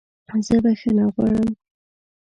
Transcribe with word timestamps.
زه 0.45 0.55
بخښنه 0.63 1.05
غواړم! 1.13 1.51